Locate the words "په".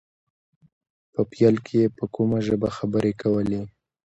1.13-1.21, 1.97-2.05